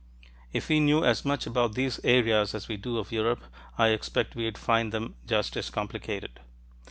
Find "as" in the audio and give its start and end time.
1.05-1.23, 2.55-2.67, 5.55-5.69